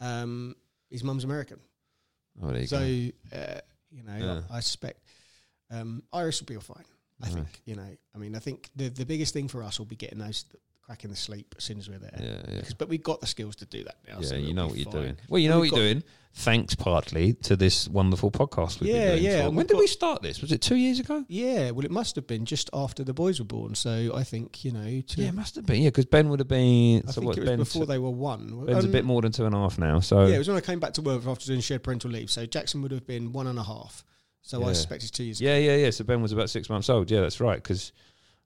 [0.00, 0.56] um,
[0.90, 1.58] his mum's American.
[2.42, 3.36] Oh, there you So, go.
[3.36, 4.40] uh, you know, Yeah.
[4.50, 5.00] I, I suspect
[5.70, 6.84] um, Iris will be all fine.
[7.22, 9.86] I think, you know, I mean, I think the the biggest thing for us will
[9.86, 10.44] be getting those
[10.88, 12.18] cracking the sleep as soon as we're there.
[12.18, 12.62] Yeah, yeah.
[12.78, 14.20] But we've got the skills to do that now.
[14.20, 15.16] Yeah, so you know what you're doing.
[15.28, 16.02] Well, you know what you're doing.
[16.32, 20.40] Thanks partly to this wonderful podcast we've Yeah, yeah, When did we start this?
[20.40, 21.24] Was it two years ago?
[21.28, 23.74] Yeah, well, it must have been just after the boys were born.
[23.74, 25.00] So I think you know.
[25.00, 25.82] To, Yeah, it must have been.
[25.82, 27.02] Yeah, because Ben would have been.
[27.06, 27.36] I so think what?
[27.38, 28.64] it was Ben, before they were one.
[28.64, 30.00] Ben's a Um, bit more than two and a half now.
[30.00, 32.30] So Yeah, it was when I came back to work after doing shared parental leave.
[32.30, 34.04] So Jackson would have been one and a half.
[34.48, 34.72] So I Yeah.
[34.72, 35.40] suspect it's two years.
[35.42, 35.90] Yeah, yeah, yeah.
[35.90, 37.10] So Ben was about six months old.
[37.10, 37.62] Yeah, that's right.
[37.62, 37.92] Because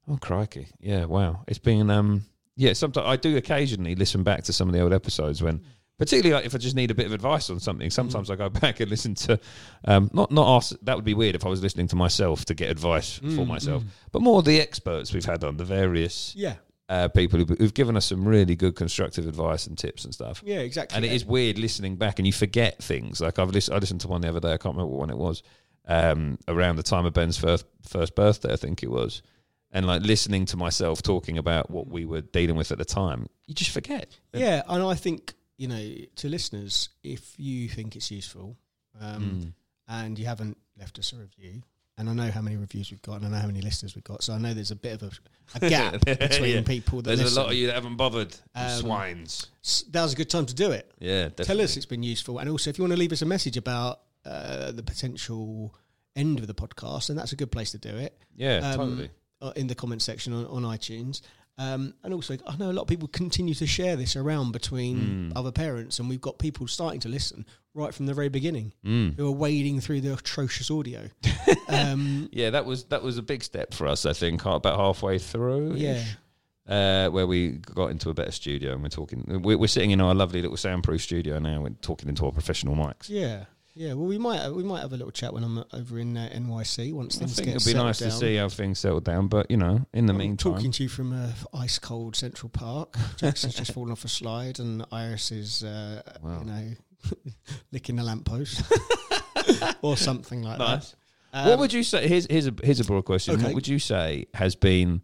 [0.09, 1.43] oh crikey, yeah, wow.
[1.47, 2.23] It's been um,
[2.57, 2.73] yeah.
[2.73, 5.61] Sometimes I do occasionally listen back to some of the old episodes when,
[5.97, 7.89] particularly like if I just need a bit of advice on something.
[7.89, 9.39] Sometimes I go back and listen to,
[9.85, 10.75] um, not not ask.
[10.81, 13.47] That would be weird if I was listening to myself to get advice for Mm,
[13.47, 13.87] myself, mm.
[14.11, 16.55] but more the experts we've had on the various Yeah,
[16.89, 20.43] uh, people who've, who've given us some really good constructive advice and tips and stuff.
[20.45, 20.97] yeah, exactly.
[20.97, 23.21] And it is weird listening back, and you forget things.
[23.21, 24.51] Like I've listened, I listened to one the other day.
[24.51, 25.41] I can't remember what one it was.
[25.85, 29.21] Um, around the time of Ben's first first birthday, I think it was,
[29.71, 33.27] and like listening to myself talking about what we were dealing with at the time,
[33.47, 34.17] you just forget.
[34.33, 38.55] Yeah, and I think you know to listeners, if you think it's useful,
[39.01, 39.53] um, Mm.
[39.89, 41.63] and you haven't left us a review,
[41.97, 44.05] and I know how many reviews we've got, and I know how many listeners we've
[44.05, 45.19] got, so I know there's a bit of
[45.59, 46.61] a, a gap between Yeah.
[46.61, 47.37] people that There's listen.
[47.39, 48.33] a lot of you that haven't bothered.
[48.55, 49.47] Um, swines.
[49.63, 50.89] S- Now's a good time to do it.
[50.99, 51.45] Yeah, definitely.
[51.45, 53.57] Tell us it's been useful, and also if you want to leave us a message
[53.57, 55.75] about uh, the potential
[56.15, 58.17] end of the podcast, and that's a good place to do it.
[58.35, 59.09] Yeah, um, totally.
[59.41, 61.21] uh, in the comment section on, on iTunes.
[61.57, 64.97] Um, and also, I know a lot of people continue to share this around between
[64.97, 65.33] Mm.
[65.35, 69.15] other parents, and we've got people starting to listen right from the very beginning Mm.
[69.17, 71.09] who are wading through the atrocious audio.
[71.67, 74.05] um, Yeah, that was that was a big step for us.
[74.05, 75.75] I think about halfway through.
[75.75, 76.03] yeah,
[76.67, 79.23] uh, where we got into a better studio and we're talking.
[79.43, 81.61] We're, we're sitting in our lovely little soundproof studio now.
[81.61, 83.09] We're talking into our professional mics.
[83.09, 83.93] yeah, yeah.
[83.93, 86.93] Well, we might we might have a little chat when I'm over in uh, NYC
[86.93, 88.09] once things get it'd be nice down.
[88.09, 89.27] to see how things settle down.
[89.27, 92.49] But you know, in the I'm meantime, talking to you from uh, ice cold Central
[92.49, 92.95] Park.
[93.17, 96.39] Jackson's just fallen off a slide, and Iris is, uh, Wow.
[96.39, 96.71] you know,
[97.71, 98.61] licking a lamppost
[99.81, 100.95] or something like Nice.
[101.31, 101.45] that.
[101.45, 102.07] what Um, would you say?
[102.07, 103.35] Here's here's a here's a broad question.
[103.35, 103.45] Okay.
[103.45, 105.01] What would you say has been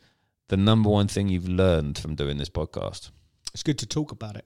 [0.49, 3.11] the number one thing you've learned from doing this podcast?
[3.53, 4.45] It's good to talk about it.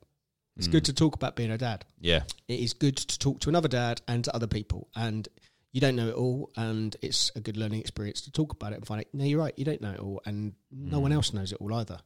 [0.56, 0.72] It's Mm.
[0.72, 1.86] good to talk about being a dad.
[2.00, 4.88] Yeah, It is good to talk to another dad and to other people.
[4.96, 5.28] And
[5.72, 8.76] you don't know it all, and it's a good learning experience to talk about it
[8.76, 9.08] and find out.
[9.14, 9.58] No, you're right.
[9.58, 11.16] You don't know it all, and no one Mm.
[11.16, 12.00] else knows it all either.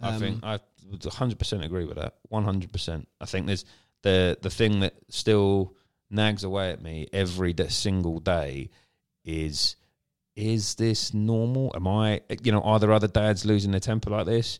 [0.00, 2.14] I Um, think I would 100 percent agree with that.
[2.30, 2.72] 100.
[2.72, 3.64] percent I think there's
[4.02, 5.76] the the thing that still
[6.10, 8.70] nags away at me every single day
[9.24, 9.76] is
[10.34, 11.70] is this normal?
[11.74, 14.58] Am I you know are there other dads losing their temper like this?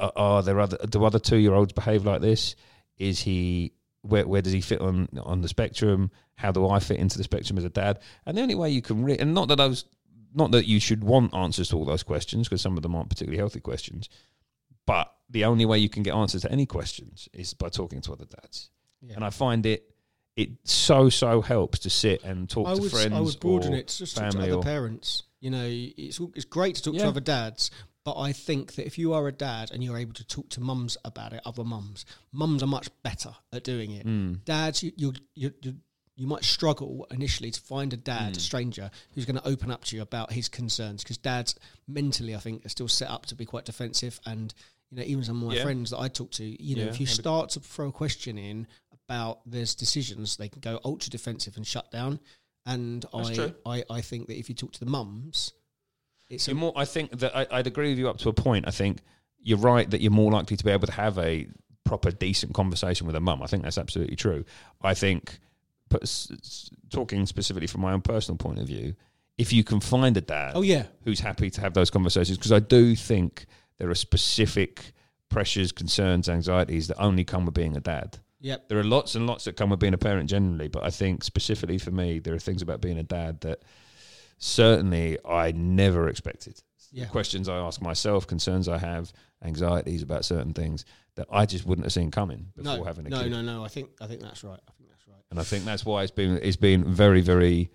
[0.00, 2.56] Are, are there other do other two year olds behave like this?
[2.98, 6.10] Is he where where does he fit on on the spectrum?
[6.36, 8.00] How do I fit into the spectrum as a dad?
[8.26, 9.84] And the only way you can re- and not that those
[10.34, 13.08] not that you should want answers to all those questions because some of them aren't
[13.08, 14.08] particularly healthy questions.
[14.86, 18.12] But the only way you can get answers to any questions is by talking to
[18.12, 18.70] other dads.
[19.00, 19.14] yeah.
[19.14, 19.90] And I find it
[20.36, 23.74] it so so helps to sit and talk I to would, friends I would broaden
[23.74, 25.22] or it just to other or parents.
[25.40, 27.02] You know, it's all- it's great to talk Yeah.
[27.02, 27.70] to other dads,
[28.04, 30.60] but I think that if you are a dad and you're able to talk to
[30.60, 34.06] mums about it, other mums, mums are much better at doing it.
[34.06, 34.44] Mm.
[34.44, 35.76] Dads, you you you, you
[36.16, 38.36] you might struggle initially to find a dad, Mm.
[38.36, 41.56] a stranger, who's going to open up to you about his concerns because dads
[41.88, 44.20] mentally, I think, are still set up to be quite defensive.
[44.24, 44.54] And
[44.90, 45.62] you know, even some of my Yeah.
[45.64, 48.38] friends that I talk to, you know, Yeah, if you start to throw a question
[48.38, 48.68] in
[49.08, 52.20] about there's decisions, they can go ultra defensive and shut down.
[52.64, 53.54] And That's I, true.
[53.66, 55.52] I, I think that if you talk to the mums,
[56.30, 58.66] it's You're more, I think that I, I'd agree with you up to a point.
[58.66, 59.00] I think
[59.42, 61.46] you're right that you're more likely to be able to have a
[61.84, 63.42] proper, decent conversation with a mum.
[63.42, 64.44] I think that's absolutely true.
[64.82, 65.38] I think,
[65.90, 68.94] but s- s- talking specifically from my own personal point of view,
[69.36, 72.52] if you can find a dad oh yeah, who's happy to have those conversations, because
[72.52, 73.46] I do think
[73.78, 74.92] there are specific
[75.28, 78.18] pressures, concerns, anxieties that only come with being a dad.
[78.40, 80.90] yep, There are lots and lots that come with being a parent generally, but I
[80.90, 83.62] think specifically for me, there are things about being a dad that
[84.38, 86.62] certainly I never expected.
[86.92, 87.06] yeah.
[87.06, 90.84] Questions I ask myself, concerns I have, anxieties about certain things
[91.16, 93.30] that I just wouldn't have seen coming before No, having a no, kid.
[93.32, 93.64] no, no.
[93.64, 94.60] I think I think that's right.
[94.68, 95.22] I think that's right.
[95.30, 97.70] And I think that's why it's been it's been very very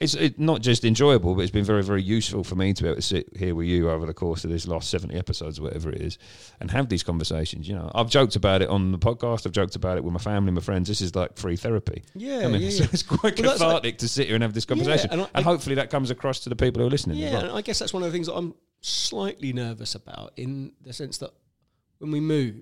[0.00, 2.88] it's it, not just enjoyable, but it's been very very useful for me to be
[2.88, 5.62] able to sit here with you over the course of this last seventy episodes, or
[5.62, 6.18] whatever it is,
[6.60, 7.66] and have these conversations.
[7.68, 9.44] You know, I've joked about it on the podcast.
[9.44, 10.86] I've joked about it with my family, my friends.
[10.88, 12.04] This is like free therapy.
[12.14, 12.86] Yeah, I mean, yeah, it's, yeah.
[12.92, 15.30] it's quite Well, that's like- cathartic to sit here and have this conversation, and and,
[15.34, 17.18] I- I- hopefully that comes across to the people who are listening.
[17.18, 17.42] Yeah, well.
[17.46, 20.92] and I guess that's one of the things that I'm slightly nervous about in the
[20.92, 21.30] sense that
[21.98, 22.54] when we move,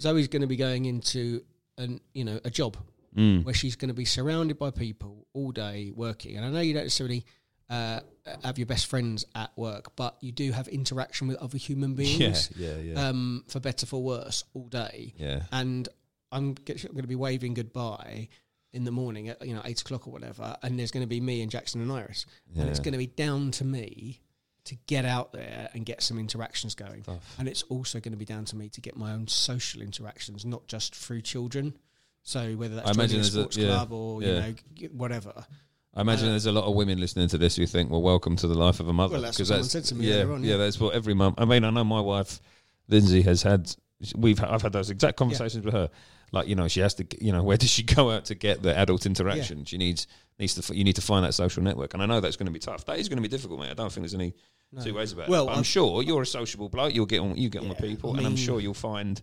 [0.00, 1.42] Zoe's going to be going into
[1.78, 2.76] an you know a job
[3.16, 3.44] Mm.
[3.44, 6.74] where she's going to be surrounded by people all day working, and I know you
[6.74, 7.24] don't necessarily
[7.68, 8.00] uh,
[8.44, 12.50] have your best friends at work, but you do have interaction with other human beings.
[12.56, 13.08] yeah, yeah.
[13.08, 15.14] Um, for better for worse, all day.
[15.16, 15.42] yeah.
[15.50, 15.88] And
[16.32, 18.28] I'm, going to be waving goodbye
[18.72, 21.20] in the morning at you know eight o'clock or whatever, and there's going to be
[21.20, 24.20] me and Jackson and Iris, and it's going to be down to me
[24.64, 27.02] to get out there and get some interactions going.
[27.38, 30.44] And it's also going to be down to me to get my own social interactions,
[30.44, 31.76] not just through children.
[32.30, 34.52] So whether that's I imagine a there's a- sports yeah, club or yeah.
[34.76, 35.32] you know whatever.
[35.96, 38.36] I imagine Uh, there's a lot of women listening to this who think, "Well, welcome
[38.36, 40.32] to the life of a mother." Well, that's what someone said to me yeah, earlier
[40.34, 40.56] on, yeah, yeah.
[40.58, 41.34] that's what every mum.
[41.36, 42.40] I mean, I know my wife,
[42.86, 43.74] Lindsay, has had.
[44.16, 45.90] We've I've had those exact conversations with her.
[46.30, 47.06] Like you know, she has to.
[47.20, 49.64] You know, where does she go out to get the adult interaction?
[49.64, 50.06] She needs
[50.38, 50.76] needs to.
[50.76, 52.84] You need to find that social network, and I know that's going to be tough.
[52.84, 53.70] That is going to be difficult, mate.
[53.70, 54.34] I don't think there's any
[54.84, 55.46] two ways about Well, it.
[55.46, 56.94] Well, I'm, I'm- sure you're a sociable bloke.
[56.94, 57.36] You'll get on.
[57.36, 59.20] You get on with people, I and I'm sure you'll find.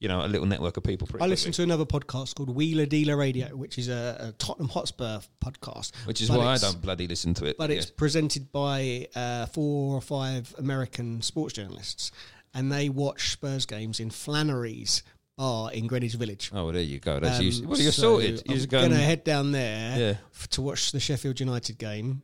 [0.00, 1.08] You know, a little network of people.
[1.20, 5.18] I listened to another podcast called Wheeler Dealer Radio, which is a, a Tottenham Hotspur
[5.44, 7.58] podcast, which is why I don't bloody listen to it.
[7.58, 7.76] But Yeah.
[7.78, 12.12] it's presented by uh, four or five American sports journalists,
[12.54, 15.02] and they watch Spurs games in Flannery's
[15.36, 16.50] bar in Greenwich Village.
[16.54, 17.18] Oh, well, there you go.
[17.18, 17.66] That's Um, you.
[17.68, 18.42] Well, you're so sorted.
[18.46, 20.14] You I'm going to head down there Yeah.
[20.32, 22.22] f- to watch the Sheffield United game.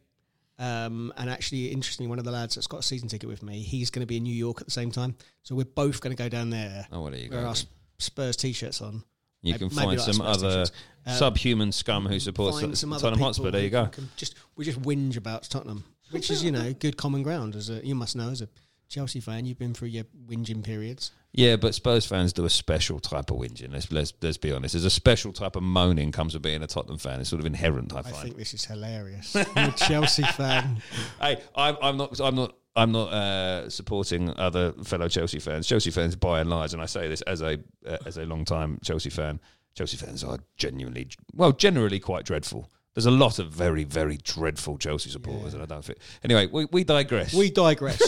[0.58, 3.60] Um, and actually, interestingly, one of the lads that's got a season ticket with me,
[3.60, 5.16] he's going to be in New York at the same time.
[5.42, 6.86] So we're both going to go down there.
[6.92, 7.48] Oh, well, there you Wear go.
[7.48, 7.54] our
[7.98, 9.02] Spurs t-shirts on.
[9.42, 10.72] You can maybe find some Spurs other t-shirts.
[11.06, 13.50] Um, subhuman scum who supports Find some other Tottenham people Hotspur.
[13.50, 13.86] There you who go.
[13.86, 17.54] can Just we just whinge about Tottenham, which is you know good common ground.
[17.56, 18.48] As a, you must know, as a
[18.94, 21.10] Chelsea fan, you've been through your whinging periods.
[21.32, 23.72] Yeah, but Spurs fans do a special type of whinging.
[23.72, 24.74] Let's let's let's be honest.
[24.74, 27.20] There's a special type of moaning comes with being a Tottenham fan.
[27.20, 27.92] It's sort of inherent.
[27.92, 28.16] I I find.
[28.16, 29.34] think this is hilarious.
[29.56, 30.80] I'm a Chelsea fan.
[31.20, 32.20] hey, I'm, I'm not.
[32.20, 32.54] I'm not.
[32.76, 35.66] I'm not uh, supporting other fellow Chelsea fans.
[35.66, 38.44] Chelsea fans, by and large, and I say this as a uh, as a long
[38.44, 39.40] time Chelsea fan.
[39.74, 42.70] Chelsea fans are genuinely, well, generally quite dreadful.
[42.94, 45.98] There's a lot of very, very dreadful Chelsea supporters, and I don't think.
[46.22, 47.34] Anyway, we, we digress.
[47.34, 48.00] We digress.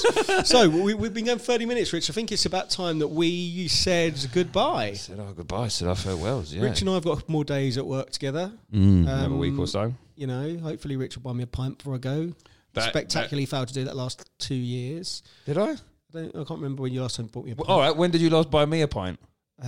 [0.49, 2.09] so we, we've been going 30 minutes, Rich.
[2.09, 4.92] I think it's about time that we said goodbye.
[4.92, 6.55] said our goodbye, said our farewells.
[6.55, 8.53] Yeah, Rich and I have got more days at work together.
[8.72, 9.92] Mm, another week Um, or so.
[10.14, 12.33] You know, hopefully Rich will buy me a pint before I go.
[12.75, 15.22] That- Spectacularly failed to do that last two years.
[15.46, 15.70] Did I?
[15.72, 15.77] I,
[16.12, 17.70] don't, I can't remember when you last time bought me a Well, pint.
[17.70, 17.96] all right.
[17.96, 19.18] When did you last buy me a pint?
[19.61, 19.64] Uh,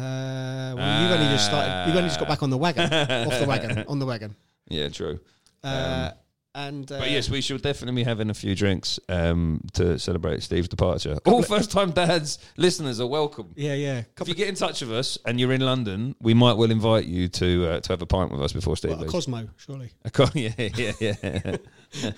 [0.77, 1.89] well, you've only just started.
[1.89, 4.37] You've only just got back on the wagon, off the wagon, on the wagon.
[4.69, 5.21] Yeah, true.
[5.65, 6.13] Uh,
[6.55, 10.43] and uh, But yes, we should definitely be having a few drinks um, to celebrate
[10.43, 11.19] Steve's departure.
[11.27, 13.53] All first-time dads listeners are welcome.
[13.55, 14.03] yeah, yeah.
[14.21, 17.05] If you get in touch with us and you're in London, we might well invite
[17.05, 19.07] you to uh, to have a pint with us before Steve Well, a.
[19.07, 19.91] Cosmo, surely.
[20.05, 21.57] A co- yeah, yeah, yeah,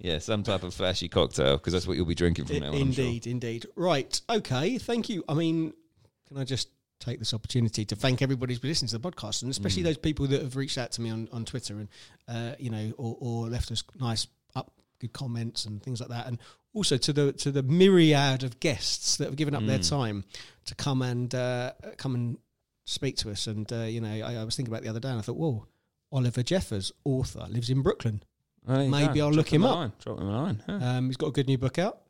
[0.00, 0.18] yeah.
[0.18, 2.74] Some type of flashy cocktail because that's what you'll be drinking from now on.
[2.74, 3.04] I'm sure.
[3.04, 3.66] indeed, indeed.
[3.76, 4.20] Right.
[4.28, 4.78] Okay.
[4.78, 5.24] Thank you.
[5.28, 5.72] I mean,
[6.26, 6.68] can I just
[7.00, 9.52] take this opportunity to thank everybody who's been listening to the podcast, and Mm.
[9.52, 11.88] especially those people that have reached out to me on, on Twitter and
[12.28, 16.26] uh, you know, or, or left us nice up good comments and things like that,
[16.26, 16.38] and
[16.74, 19.88] also to the to the myriad of guests that have given up their Mm.
[19.88, 20.24] time
[20.66, 22.38] to come and uh, come and
[22.84, 23.46] speak to us.
[23.46, 25.36] And uh, you know, I, I was thinking about the other day, and I thought,
[25.36, 25.66] whoa,
[26.10, 28.22] Oliver Jeffers, author, lives in Brooklyn.
[28.66, 29.26] Maybe go.
[29.26, 29.74] I'll Drop look him up.
[29.76, 29.92] line.
[30.04, 30.62] Drop him a line.
[30.68, 30.96] yeah.
[30.98, 32.00] Um, he's got a good new book out.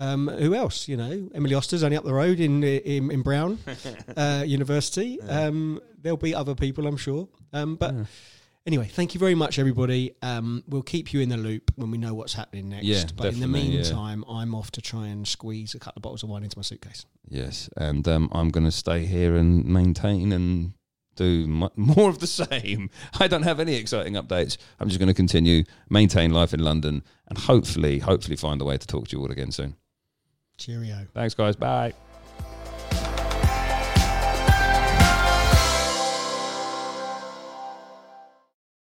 [0.00, 0.88] Um, who else?
[0.88, 3.58] You know, Emily Oster's only up the road in in, in Brown
[4.16, 5.20] uh, University.
[5.20, 7.28] Um, there'll be other people, I'm sure.
[7.52, 7.94] Um, but
[8.66, 10.14] anyway, thank you very much, everybody.
[10.22, 12.84] Um, we'll keep you in the loop when we know what's happening next.
[12.84, 13.82] Yeah, but in the definitely, yeah.
[13.82, 16.62] meantime, I'm off to try and squeeze a couple of bottles of wine into my
[16.62, 17.04] suitcase.
[17.28, 20.72] Yes, and um, I'm going to stay here and maintain and
[21.16, 22.88] do mu- more of the same.
[23.20, 24.56] I don't have any exciting updates.
[24.78, 28.78] I'm just going to continue maintain life in London and hopefully, hopefully find a way
[28.78, 29.76] to talk to you all again soon.
[30.60, 31.06] Cheerio.
[31.14, 31.56] Thanks, guys.
[31.56, 31.94] Bye.